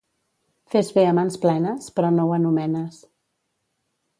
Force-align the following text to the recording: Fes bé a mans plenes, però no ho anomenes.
Fes 0.75 0.87
bé 0.95 1.03
a 1.09 1.11
mans 1.17 1.37
plenes, 1.43 1.91
però 1.99 2.11
no 2.17 2.25
ho 2.27 2.33
anomenes. 2.39 2.99